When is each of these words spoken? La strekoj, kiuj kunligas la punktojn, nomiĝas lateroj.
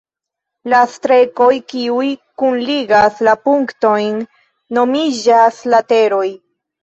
La 0.73 0.77
strekoj, 0.93 1.49
kiuj 1.73 2.07
kunligas 2.43 3.21
la 3.27 3.35
punktojn, 3.43 4.17
nomiĝas 4.81 5.61
lateroj. 5.75 6.27